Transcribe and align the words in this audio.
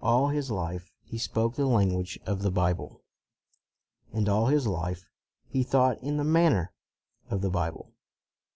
All 0.00 0.28
his 0.28 0.52
life, 0.52 0.92
he 1.02 1.18
spoke 1.18 1.56
the 1.56 1.66
language 1.66 2.16
of 2.26 2.42
the 2.42 2.50
Bible. 2.52 3.02
And 4.12 4.28
all 4.28 4.46
his 4.46 4.68
life, 4.68 5.08
he 5.48 5.64
thought 5.64 6.00
in 6.00 6.16
the 6.16 6.22
manner 6.22 6.72
of 7.28 7.40
the 7.40 7.50
Bible. 7.50 7.90